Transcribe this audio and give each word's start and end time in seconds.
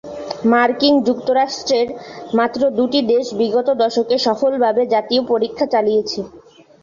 মার্কিন 0.51 0.95
যুক্তরাষ্ট্রে 1.07 1.79
মাত্র 2.33 2.61
দুটি 2.77 2.99
দেশ 3.13 3.25
বিগত 3.39 3.67
দশকে 3.83 4.15
সফলভাবে 4.25 4.81
এ 4.85 4.91
জাতীয় 4.93 5.21
পরীক্ষা 5.31 5.65
চালিয়েছে। 5.73 6.19